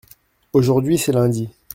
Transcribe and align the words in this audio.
Aujourd’hui 0.51 0.97
c’est 0.97 1.11
lundi. 1.11 1.47